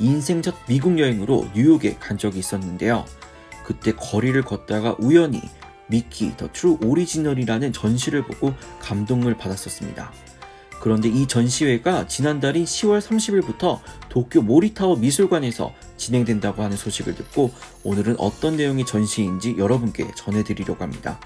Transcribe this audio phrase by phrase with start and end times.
[0.00, 3.04] 인생 첫 미국 여행으로 뉴욕에 간 적이 있었는데요.
[3.64, 5.42] 그때 거리를 걷다가 우연히
[5.88, 10.10] Mickey The True Original이라는 전시를 보고 감동을 받았었습니다.
[10.80, 17.52] 그런데 이 전시회가 지난달인 10월 30일부터 도쿄 모리타워 미술관에서 진행된다고 하는 소식을 듣고
[17.84, 21.20] 오늘은 어떤 내용의 전시인지 여러분께 전해드리려고 합니다.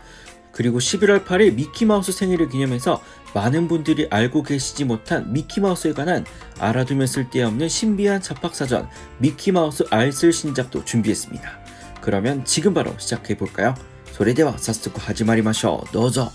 [0.53, 3.01] 그리고 11월 8일 미키마우스 생일을 기념해서
[3.34, 6.26] 많은 분들이 알고 계시지 못한 미키마우스에 관한
[6.59, 11.59] 알아두면 쓸데없는 신비한 잡학사전 미키마우스 알쓸 신작도 준비했습니다.
[12.01, 13.76] 그러면 지금 바로 시작해 볼까요?
[14.12, 15.93] それでは早速始まりましょう。
[15.93, 16.32] どうぞ。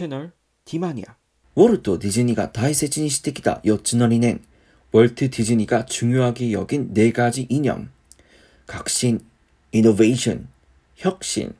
[0.00, 0.32] 채널
[0.64, 1.14] 디마니아
[1.60, 4.40] ウォルト・ディズニーが大切にしてきた4つの理念
[4.92, 7.90] 월트 디즈니가 중요하게 여긴 네 가지 이념
[8.66, 9.20] 革新
[9.74, 10.48] innovation
[10.96, 11.54] 혁신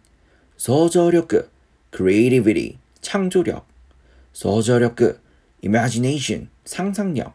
[0.56, 1.50] 소저력
[1.92, 3.66] creativity 창조력
[4.32, 5.20] 소저력
[5.62, 7.34] imagination 상상력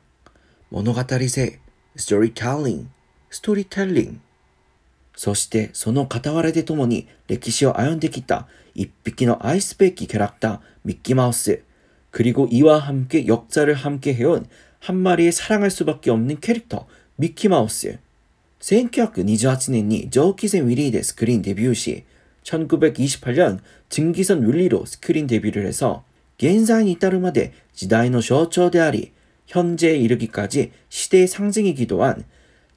[0.72, 1.60] 物語性
[1.96, 2.88] storytelling
[3.30, 4.20] 스토리텔링
[5.16, 11.62] そしてその傍らで共に歴史を歩んできた一匹の愛すべきキャラクターミッキーマウス
[12.11, 14.47] 그리고 이와 함께 역사를 함께 해온
[14.79, 16.87] 한 마리의 사랑할 수밖에 없는 캐릭터
[17.17, 17.99] 미키마우스.
[18.61, 22.05] 1928年に 蒸気船ウィリーでスクリーンデビューし
[22.45, 23.59] 1928년
[23.89, 26.05] 증기선 윌리로 스크린 데뷔를 해서
[26.39, 29.13] 現在に至るまで時代の象徴であり
[29.47, 32.25] 현재에 이르기까지 시대의 상징이기도 한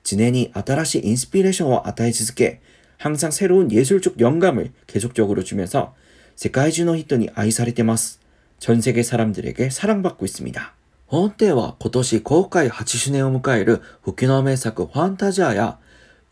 [0.03, 2.59] 常に新しいインスピレーションを与え続け
[2.97, 5.95] 항상 새로운 예술적 영감을 계속적으로 주면서
[6.35, 8.22] 世界中の人に愛されてます.
[8.62, 10.74] 전 세계 사람들에게 사랑받고 있습니다.
[11.08, 15.78] 本店は今年公開8周年を迎える復の名作ファンタジアや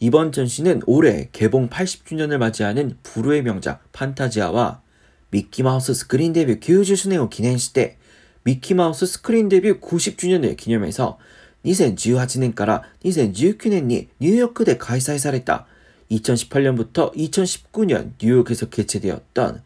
[0.00, 4.82] 이번 전시는 올해 개봉 80주년을 맞이하는 불후의 명작 판타지아와
[5.30, 7.96] 미키마우스 스크린 데뷔 90주년을 기념して
[8.44, 11.18] 미키마우스 스크린 데뷔 90주년을 기념해서
[11.64, 15.66] 2018年から 2019年にニューヨークで開催された
[16.10, 19.62] 2018년부터 2019년 뉴욕에서 개최되었던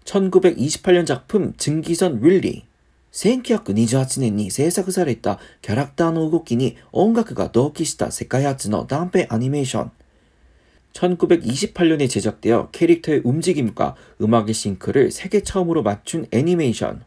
[0.03, 2.65] 1928년 작품 증기선 윌리
[3.13, 9.91] 1928年に制作されたキャラクターの動きに音楽が同期した世界初の短編アニメーション
[10.93, 17.03] 1928년에 제작되어 캐릭터의 움직임과 음악의 싱크를 세계 처음으로 맞춘 애니메이션.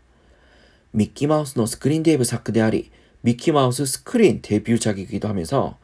[0.92, 2.90] 미키마우스의 스크린 데뷔作であり
[3.22, 5.78] 미키마우스 스크린 데뷔작이기도 하면서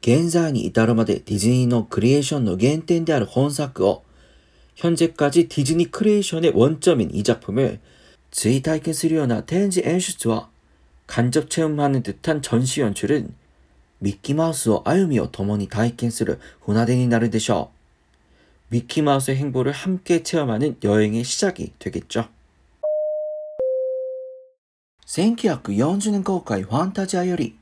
[0.00, 4.04] 現在に至るまでディズニーのクリエーションの原点である本作を
[4.76, 7.80] 현재까지 디즈니 크리에이션의 원점인 이 작품을
[8.30, 10.50] 追体験するような展示演出は
[11.06, 13.34] 간접 체험하는 듯한 전시 연출은
[14.02, 17.70] 미키마우스와 아유미와 共に体験する 船出になるでしょ
[18.70, 18.74] う.
[18.74, 22.28] 미키마우스의 행보를 함께 체험하는 여행의 시작이 되겠죠.
[25.06, 27.56] 1940년公開 판타지아 より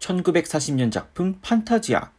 [0.00, 2.10] 1940년 작품 판타지아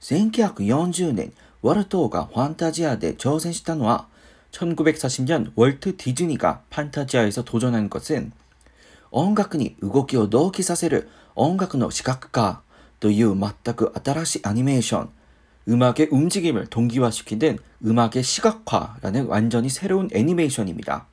[0.00, 4.08] 1940年 월토가 판타지아에 挑戦したのは
[4.50, 8.32] 1940년 월트 디즈니가 판타지아에서 도전한 것은
[9.10, 12.62] 音楽に動きを同期させる 音楽の視覚化
[13.00, 15.10] という全く新しいアニメーション
[15.68, 21.06] 음악의 움직임을 동기화시키는 음악의 시각화라는 완전히 새로운 애니메이션입니다.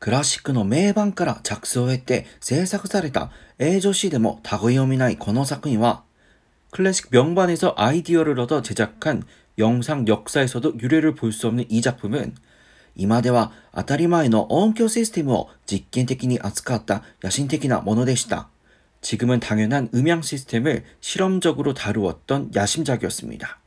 [0.00, 6.02] 클래식の 名盤から 작성했대 制作された 映像誌でも 다구이오미나이 この作品は
[6.72, 9.22] 클래식 명반에서 아이디어를 얻어 제작한
[9.56, 12.34] 영상 역사에서도 유래를 볼 수 없는 이 작품은
[12.96, 18.48] 今では当たり前の音響システムを実験的に扱った野心的なものでした。
[19.00, 23.58] 지금은 당연한 음향 시스템을 실험적으로 다루었던 야심작이었습니다.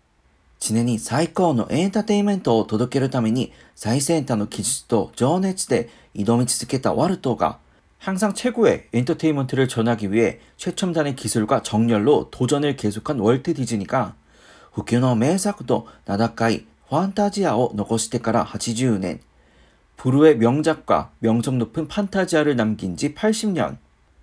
[0.59, 7.59] 常に最高のエンターテインメントを届けるために最先端の技術と情熱で挑み続けたワルトが
[7.99, 14.15] 항상 최고의 엔터테인먼트를 전하기 위해 최첨단의 기술과 정열로 도전을 계속한 월트 디즈니가
[14.73, 19.19] 普及の名作と名高いファンタジアを残してから80年
[19.97, 23.77] 부르의 명작과 명성 높은 판타지아를 남긴 지 80년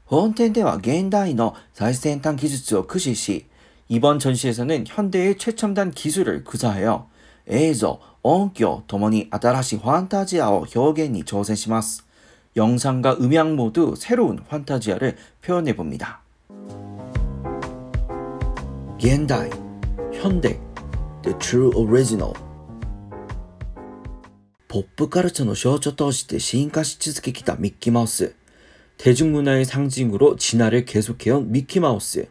[0.09, 3.47] 本店では現代の最先端技術を駆使し
[3.89, 7.09] 이번 전시에서는 현대의 최첨단 기술을 구사하여
[7.47, 12.07] 映像,音響 ともに 新しい 판타지아의 表現に 挑戦します.
[12.57, 16.23] 영상과 음향 모두 새로운 판타지아를 표현해 봅니다.
[18.99, 19.51] 現代,
[20.13, 20.59] 현대,
[21.23, 22.33] the true original
[24.69, 28.35] ポップカルチャーの象徴として進化し続けてきたミッキーマウス。
[28.99, 32.27] 대중문화의 상징으로 진화를 계속해온 미키마우스.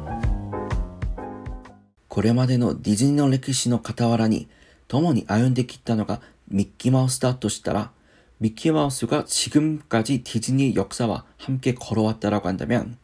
[2.07, 4.47] これまでのディズニーの歴史の傍らに
[4.87, 7.91] 共に歩んできたのがミッキーマウスだとしたら
[8.39, 12.97] 미키마우스가 지금까지 디즈니 역사와 함께 걸어왔다라고 한다면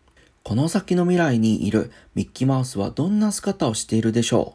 [0.44, 4.55] この先の未来にいるミッキーマウスはどんな姿をしているでしょ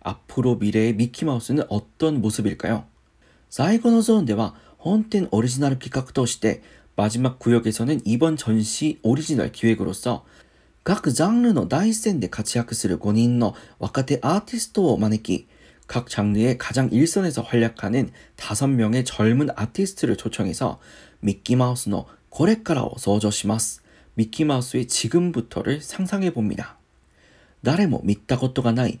[0.00, 2.84] 앞으로 미래의 미키마우스는 어떤 모습일까요?
[3.48, 6.62] 사이거노 존では 혼텐 오리지널 기획 として
[6.96, 10.24] 마지막 구역에서는 이번 전시 오리지널 기획으로서
[10.84, 15.48] 각 장르의 第一線で活躍する 5人の 若手 아티스트를 招き,
[15.88, 20.78] 각 장르의 가장 일선에서 활약하는 5명의 젊은 아티스트를 초청해서
[21.20, 23.82] 미키마우스의 これからを 소조します.
[24.14, 26.76] 미키마우스의 지금부터를 상상해 봅니다.
[27.62, 29.00] 誰も見たことがない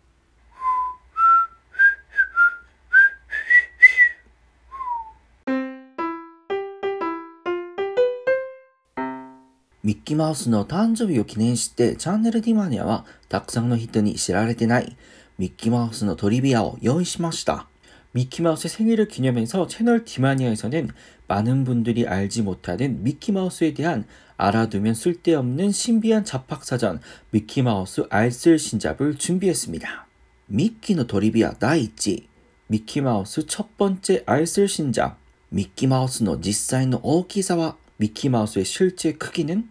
[9.90, 14.96] 미키 마우스の 誕生日を 記念して 채널 디마니아와 たくさんの人に知られてない
[15.38, 17.68] 미키 마우스 の トリビアを 用意しました.
[18.12, 20.90] 미키 마우스 생일을 기념해서 채널 디마니아에서는
[21.28, 27.00] 많은 분들이 알지 못하는 미키 마우스에 대한 알아두면 쓸데없는 신비한 잡학사전
[27.30, 30.06] 미키 마우스 알쓸 신잡을 준비했습니다.
[30.48, 32.26] 미키의 トリビア 第1
[32.66, 35.16] 미키 마우스 첫 번째 알쓸 신잡
[35.50, 39.69] 미키 마우스의 実際の大きさは 미키 마우스의 실제 크기는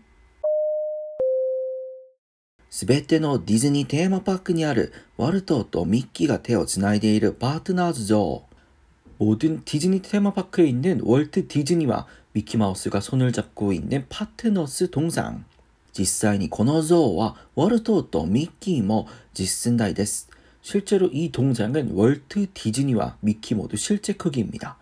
[2.76, 8.44] すべてのディズニーテーマパークにあるワルトとミッキーが手をつないでいるパートナーズ像。
[9.18, 15.46] 모든 디즈니 테마파크에 있는 월트 디즈니와 미키마우스가 손을 잡고 있는 파트너스 동상.
[15.94, 20.30] 実際にこの像はウォルトとミッキーも実寸大です。
[20.62, 24.78] 실제로 이 동상은 월트 디즈니와 미키 모두 실제 크기입니다.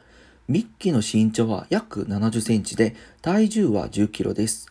[0.47, 4.65] 미키의 신장은 약 70cm인데 体重は 10kg です.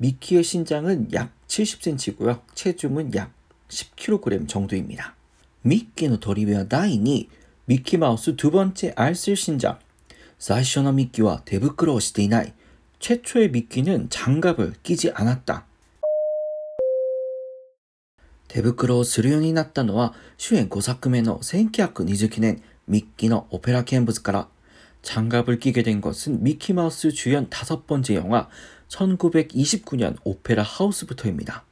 [0.00, 2.40] 미키의 신장은 약 70cm고요.
[2.54, 3.32] 체중은 약
[3.68, 5.14] 10kg 정도입니다.
[5.62, 7.28] 미키의 도리비와 다이니
[7.66, 9.78] 미키마우스 두 번째 알쓸 신장.
[10.38, 12.52] 最初の 미키와 手袋をしていない.
[13.00, 15.66] 최초의 미키는 장갑을 끼지 않았다.
[18.48, 24.48] 手袋をするようになったのは主演5作目の1929年ミッキーのオペラ見物から
[25.02, 28.48] 장갑을 끼게 된 것은 미키마우스 주연 다섯 번째 영화
[28.90, 31.64] 1929년 오페라 하우스부터입니다.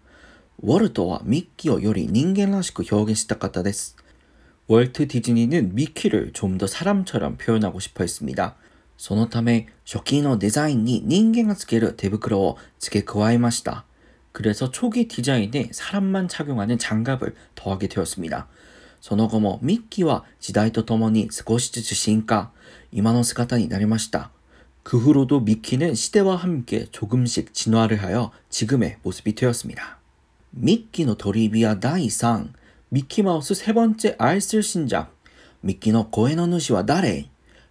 [0.58, 3.96] 월트와 미키を 요리 人間らしく 表現したかった です.
[4.68, 8.56] 월트 디즈니는 미키를 좀 더 사람처럼 표현하고 싶어 했습니다.
[8.96, 13.84] そのため初期の 디자인이 人間がつける手袋を付け加えました.
[14.32, 18.48] 그래서 초기 디자인에 사람만 착용하는 장갑을 더하게 되었습니다.
[19.00, 22.50] その後も 미키와 時代とともに少しずつ進化,
[22.90, 24.30] 今の 姿に なりました.
[24.82, 29.98] 그 후로도 미키는 시대와 함께 조금씩 진화를 하여 지금의 모습이 되었습니다.
[30.50, 32.52] 미키의 도리비아 다이3
[32.90, 35.14] 미키마우스 세 번째 알쓸 신작
[35.62, 37.28] 미키의 고의 누시와 나레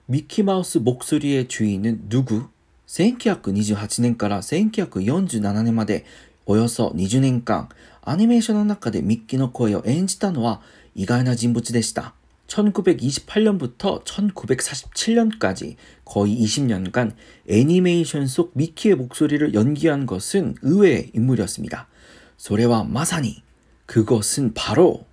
[0.08, 2.48] 미키마우스 목소리의 주인은 누구?
[2.88, 6.06] 1928年から 1947年まで
[6.46, 7.70] およそ20年間、
[8.01, 10.62] アニメーションの中でミッキーの声を演じたのは
[10.94, 12.13] 意外な人物でした。
[12.48, 15.75] 1928년부터 1947년까지
[16.06, 17.15] 거의 20년간
[17.50, 21.88] 애니메이션 속 미키의 목소리를 연기한 것은 의외의 인물이었습니다.
[22.38, 23.44] それはまさに
[23.86, 25.06] 그것은 바로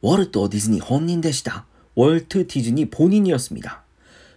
[0.00, 1.66] 월트 디즈니 본인でした.
[1.94, 3.84] 월트 디즈니 본인이었습니다.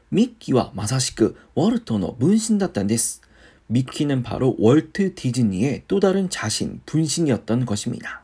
[0.09, 3.21] 미키와 마사시크 월트의 분신だったんです.
[3.67, 8.22] 미키는 바로 월트 디즈니의 또 다른 자신, 분신이었던 것입니다.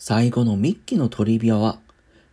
[0.00, 1.80] 最後の 미키의 도리비아와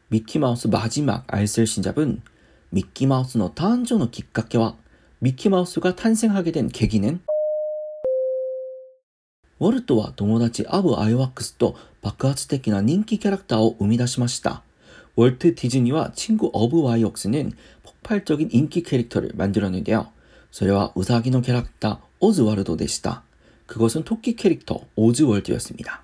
[0.09, 2.21] 미키마우스 마지막 알쓸 신잡은
[2.69, 4.75] 미키마우스의 誕生の きっかけは
[5.19, 7.19] 미키마우스가 탄생하게 된 계기는
[9.59, 14.63] 월트와 友達 아브 아이왁스と 爆発的な 人気 캐릭터를 生み出しました.
[15.15, 17.53] 월트 디즈니와 친구 어브 아이왁스는
[17.83, 20.11] 폭발적인 인기 캐릭터를 만들었는데요.
[20.51, 23.23] それはウサギの 캐릭터 오즈월드 でした.
[23.67, 26.03] 그것은 토끼 캐릭터 오즈월드였습니다.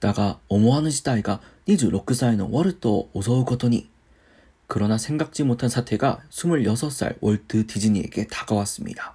[0.00, 3.88] 다가 어머하는 시다이가 26살의 월트를 襲うことに
[4.66, 9.14] 그러나 생각지 못한 사태가 26살 월트 디즈니에게 다가왔습니다.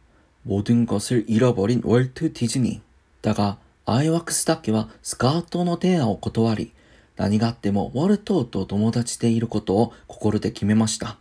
[0.44, 2.80] 모든 것을 잃어버린 월트 디즈니.
[3.22, 6.72] だが、アイワックスだけは 스카우트の 提案を 断り,
[7.18, 11.18] 何があってもワルトと友達でいることを心で決めました.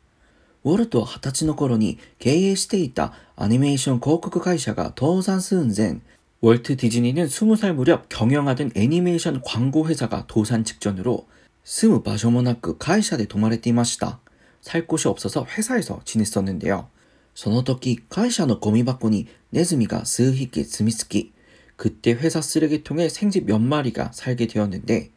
[0.65, 5.99] ウォルトは二十歳の頃に経営していたアニメーション広告会社が倒産寸前、
[6.41, 11.27] 월트디즈니는20살 무렵 경영하던 애니메이션 광고 회사가 도산 직전으로
[11.63, 14.19] 住む場所もなく会社で泊まれていました。
[14.61, 16.87] 살 곳이 없어서 회사에서 지냈었는데요.
[17.35, 21.33] その時会社のゴミ箱にネズミが数匹住み着き
[21.77, 25.11] 그때 회사 쓰레기통에 생쥐 몇 마리가 살게 되었는데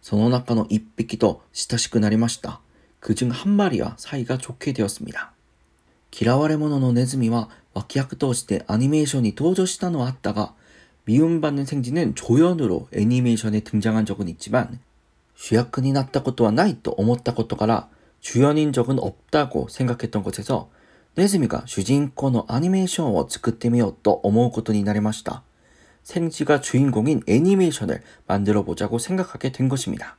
[0.00, 2.60] その中の1匹と親しくなりました。
[3.00, 5.32] 그중 한 마리와 사이가 좋게 되었습니다.
[6.10, 10.54] 嫌われ者のネズミは脇役としてアニメーションに登場したのはあったが
[11.04, 14.80] 미움받는 생쥐는 조연으로 애니메이션에 등장한 적은 있지만
[15.34, 17.88] 主役になったことはないと思ったことから
[18.20, 20.70] 주연인 적은 없다고 생각했던 것에서
[21.14, 25.42] 네즈미가 主人公のアニメーションを作ってみようと思うことになりました.
[26.04, 30.16] 생쥐가 주인공인 애니메이션을 만들어 보자고 생각하게 된 것입니다.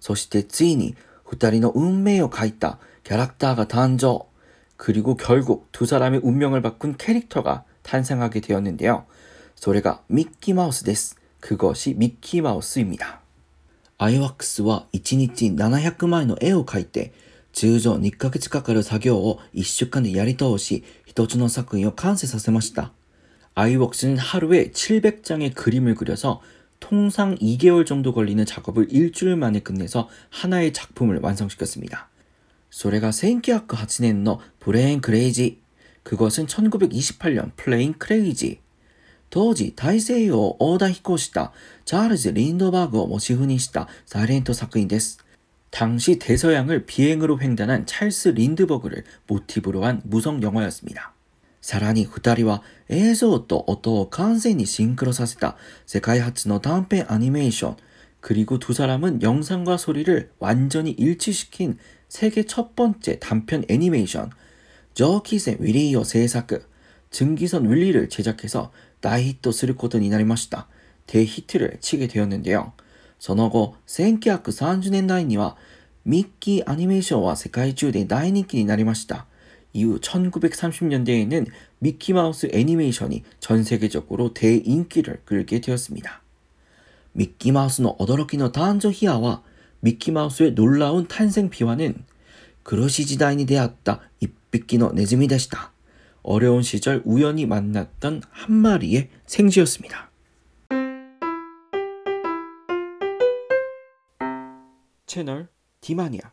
[0.00, 4.26] そしてついに二人の運命を書いたキャラクターが誕生.
[4.76, 9.06] 그리고 결국 두 사람의 운명을 바꾼 캐릭터가 탄생하게 되었는데요.
[9.54, 11.16] それがミッキーマウスです.
[11.40, 13.20] 그것이 미키마우스입니다.
[13.98, 17.12] 아이왁스は1日700枚の絵を描いて
[17.52, 22.92] 通常2ヶ月かかる作業を1週間でやり通し一つの作品を完成させました。
[23.54, 26.40] 아이웍스는 하루에 700장의 그림을 그려서
[26.80, 32.08] 통상 2개월 정도 걸리는 작업을 일주일 만에 끝내서 하나의 작품을 완성시켰습니다.
[32.70, 35.66] それが1908年のプレーンクレイジー
[36.02, 38.60] 그것은 1928년 플레인 크레이지
[39.28, 41.52] 当時大西洋を横断飛行した
[41.84, 45.18] チャールズ・リンドバーグをモチーフにしたサイレント作品です。
[45.70, 51.12] 당시 대서양을 비행으로 횡단한 찰스 린드버그를 모티브로 한 무성 영화였습니다.
[51.60, 57.76] さらに二人は映像と音を完全にシンクロさせた世界初の短編アニメーション
[58.20, 64.30] 그리고 두 사람은 영상과 소리를 완전히 일치시킨 세계 첫 번째 단편 애니메이션
[64.94, 66.48] 저키센 윌리요 제작
[67.10, 70.66] 증기선 윌리를 제작해서 다이히트 することになりました.
[71.06, 72.72] 대히트를 치게 되었는데요.
[73.18, 75.56] その後1930年代には
[76.04, 79.26] ミッキーアニメーションは世界中で大人気になりました.
[79.73, 81.47] 이후 1930년대에는
[81.79, 86.21] 미키마우스 애니메이션이 전 세계적으로 대인기를 끌게 되었습니다.
[87.13, 89.43] 미키마우스는 어더럭키너 단저히아와
[89.81, 91.95] 미키마우스의 놀라운 탄생 비화는
[92.63, 95.73] 그러시 지다인이 되었다 입비기너 내즈미다시다
[96.23, 100.11] 어려운 시절 우연히 만났던 한 마리의 생쥐였습니다.
[105.07, 105.49] 채널
[105.81, 106.31] 디마니아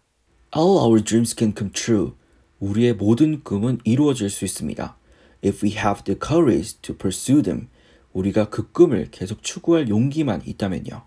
[0.56, 2.12] All our dreams can come true
[2.60, 4.96] 우리의 모든 꿈은 이루어질 수 있습니다.
[5.44, 7.68] If we have the courage to pursue them,
[8.12, 11.02] 우리가 그 꿈을 계속 추구할 용기만 있다면요.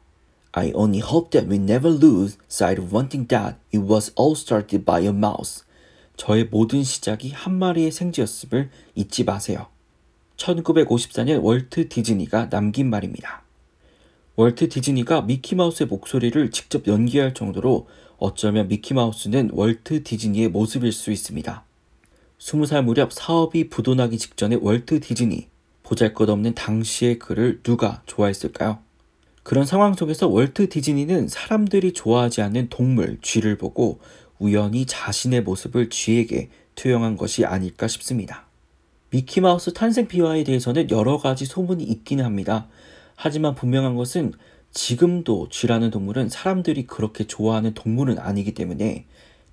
[0.54, 4.36] I only hope that we never lose sight of one thing that it was all
[4.36, 5.64] started by a mouse.
[6.18, 9.68] 저의 모든 시작이 한 마리의 생쥐였음을 잊지 마세요.
[10.38, 13.44] 1954년 월트 디즈니가 남긴 말입니다.
[14.41, 21.63] 월트 디즈니가 미키마우스의 목소리를 직접 연기할 정도로 어쩌면 미키마우스는 월트 디즈니의 모습일 수 있습니다.
[22.39, 25.47] 20살 무렵 사업이 부도나기 직전의 월트 디즈니.
[25.84, 28.80] 보잘 것 없는 당시의 그를 누가 좋아했을까요?
[29.43, 33.99] 그런 상황 속에서 월트 디즈니는 사람들이 좋아하지 않는 동물, 쥐를 보고
[34.39, 38.47] 우연히 자신의 모습을 쥐에게 투영한 것이 아닐까 싶습니다.
[39.12, 42.67] 미키마우스 탄생 비화에 대해서는 여러 가지 소문이 있기는 합니다.
[43.24, 44.34] 하지만 분명한 것은
[44.72, 49.06] 지금도 쥐라는 동물은 사람들이 그렇게 좋아하는 동물은 아니기 때문에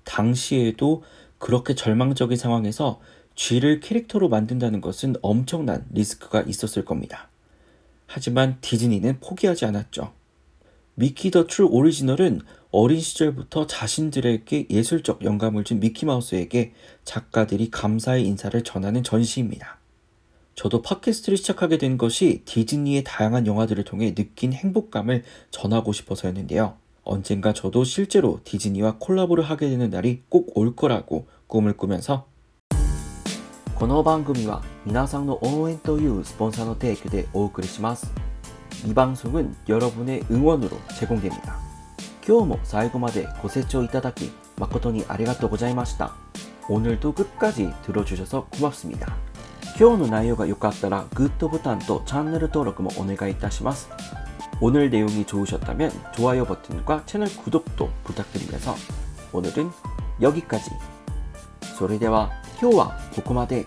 [0.05, 1.03] 당시에도
[1.37, 2.99] 그렇게 절망적인 상황에서
[3.35, 7.29] 쥐를 캐릭터로 만든다는 것은 엄청난 리스크가 있었을 겁니다.
[8.07, 10.13] 하지만 디즈니는 포기하지 않았죠.
[10.95, 16.73] 미키 The True Original은 어린 시절부터 자신들에게 예술적 영감을 준 미키마우스에게
[17.05, 19.78] 작가들이 감사의 인사를 전하는 전시입니다.
[20.58, 26.76] 저도 팟캐스트를 시작하게 된 것이 디즈니의 다양한 영화들을 통해 느낀 행복감을 전하고 싶어서였는데요.
[27.02, 32.26] 언젠가 저도 실제로 디즈니와 콜라보를 하게 되는 날이 꼭 올 거라고 꿈을 꾸면서
[33.74, 38.12] この番組は皆さんの応援というスポンサーの提供でお送りします。
[38.86, 41.58] 이 방송은 여러분의 응원으로 제공됩니다.
[42.26, 46.14] 今日も最後までご清聴いただき誠にありがとうございました。
[46.68, 49.27] 오늘도 끝까지 들어주셔서 고맙습니다.
[49.78, 53.88] 今日の内容が良かったらグッドボタンとチャンネル登録もお願いいたします.
[54.60, 58.76] 오늘 내용이 좋으셨다면 좋아요 버튼과 채널 구독도 부탁드리면서
[59.32, 59.70] 오늘은
[60.20, 60.70] 여기까지.
[61.76, 62.30] それでは
[62.62, 63.66] 今日はここまで。